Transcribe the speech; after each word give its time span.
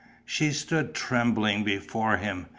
She 0.25 0.51
stood 0.51 0.95
trembling 0.95 1.63
before 1.63 2.17
him. 2.17 2.47